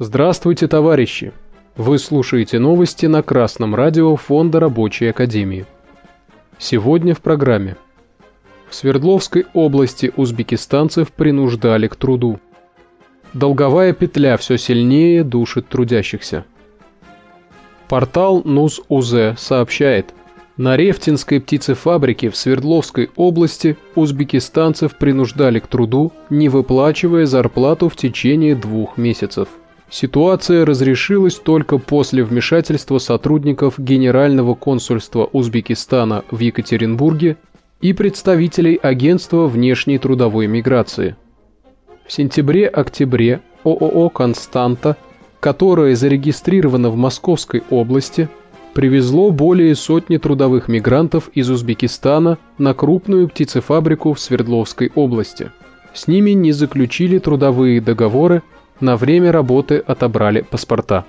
[0.00, 1.32] Здравствуйте, товарищи!
[1.76, 5.66] Вы слушаете новости на Красном радио Фонда Рабочей Академии.
[6.56, 7.76] Сегодня в программе.
[8.68, 12.38] В Свердловской области узбекистанцев принуждали к труду.
[13.32, 16.44] Долговая петля все сильнее душит трудящихся.
[17.88, 20.14] Портал НУС-УЗ сообщает,
[20.56, 28.54] на Рефтинской птицефабрике в Свердловской области узбекистанцев принуждали к труду, не выплачивая зарплату в течение
[28.54, 29.48] двух месяцев.
[29.90, 37.36] Ситуация разрешилась только после вмешательства сотрудников Генерального консульства Узбекистана в Екатеринбурге
[37.80, 41.16] и представителей Агентства внешней трудовой миграции.
[42.06, 44.96] В сентябре-октябре ООО «Константа»,
[45.40, 48.28] которое зарегистрировано в Московской области,
[48.74, 55.50] привезло более сотни трудовых мигрантов из Узбекистана на крупную птицефабрику в Свердловской области.
[55.94, 58.42] С ними не заключили трудовые договоры
[58.80, 61.04] на время работы отобрали паспорта.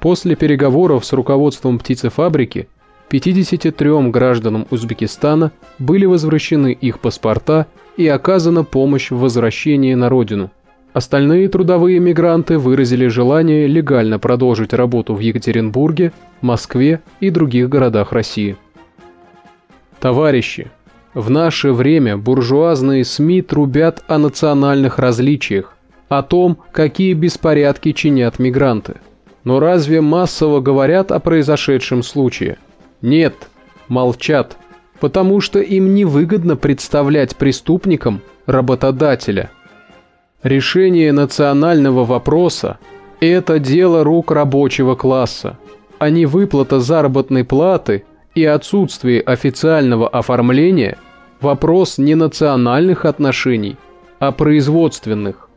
[0.00, 2.68] После переговоров с руководством птицефабрики
[3.10, 10.50] 53 гражданам Узбекистана были возвращены их паспорта и оказана помощь в возвращении на родину.
[10.92, 18.56] Остальные трудовые мигранты выразили желание легально продолжить работу в Екатеринбурге, Москве и других городах России.
[20.00, 20.70] Товарищи,
[21.14, 25.76] в наше время буржуазные СМИ трубят о национальных различиях,
[26.10, 28.96] о том, какие беспорядки чинят мигранты.
[29.44, 32.58] Но разве массово говорят о произошедшем случае?
[33.00, 33.48] Нет,
[33.88, 34.58] молчат,
[34.98, 39.50] потому что им невыгодно представлять преступником работодателя.
[40.42, 42.78] Решение национального вопроса–
[43.20, 45.58] это дело рук рабочего класса,
[46.00, 50.98] а не выплата заработной платы и отсутствие официального оформления–
[51.40, 53.76] вопрос не национальных отношений,
[54.18, 55.49] а производственных.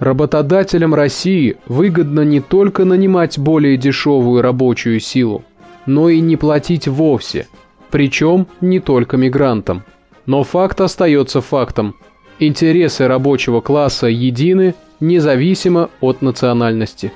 [0.00, 5.44] Работодателям России выгодно не только нанимать более дешевую рабочую силу,
[5.84, 7.48] но и не платить вовсе,
[7.90, 9.84] причем не только мигрантам.
[10.24, 11.96] Но факт остается фактом.
[12.38, 17.12] Интересы рабочего класса едины независимо от национальности.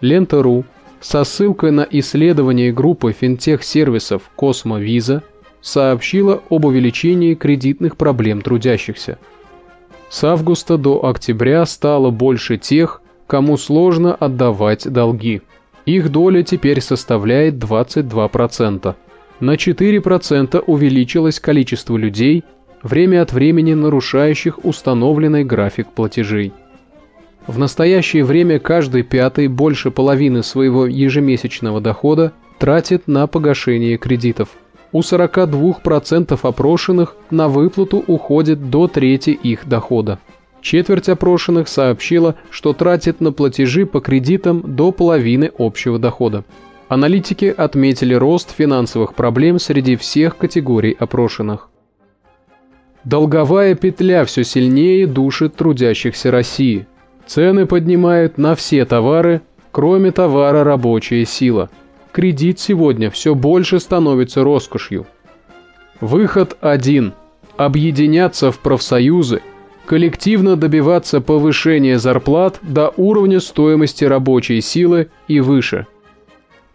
[0.00, 0.64] Лента.ру
[1.02, 5.22] со ссылкой на исследование группы финтех-сервисов Космо-Виза
[5.60, 9.18] сообщила об увеличении кредитных проблем трудящихся–
[10.14, 15.42] с августа до октября стало больше тех, кому сложно отдавать долги.
[15.86, 18.94] Их доля теперь составляет 22%.
[19.40, 22.44] На 4% увеличилось количество людей,
[22.84, 26.52] время от времени нарушающих установленный график платежей.
[27.48, 34.50] В настоящее время каждый пятый больше половины своего ежемесячного дохода тратит на погашение кредитов–
[34.94, 40.20] у 42% опрошенных на выплату уходит до трети их дохода.
[40.62, 46.44] Четверть опрошенных сообщила, что тратит на платежи по кредитам до половины общего дохода.
[46.88, 51.70] Аналитики отметили рост финансовых проблем среди всех категорий опрошенных.
[53.02, 56.86] Долговая петля все сильнее душит трудящихся России.
[57.26, 61.68] Цены поднимают на все товары, кроме товара рабочая сила–
[62.14, 65.04] кредит сегодня все больше становится роскошью.
[66.00, 67.12] Выход один–
[67.56, 69.42] объединяться в профсоюзы,
[69.84, 75.88] коллективно добиваться повышения зарплат до уровня стоимости рабочей силы и выше.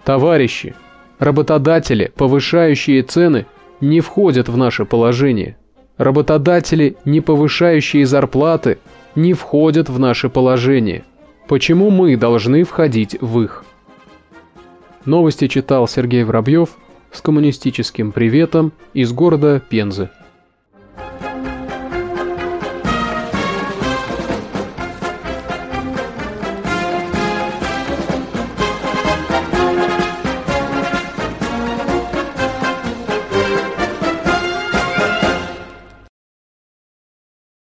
[0.03, 0.75] Товарищи,
[1.19, 3.45] работодатели, повышающие цены,
[3.79, 5.55] не входят в наше положение.
[5.97, 8.77] Работодатели, не повышающие зарплаты,
[9.15, 11.05] не входят в наше положение.
[11.47, 13.63] Почему мы должны входить в их?
[15.05, 16.69] Новости читал Сергей Воробьев
[17.11, 20.09] с коммунистическим приветом из города Пензы.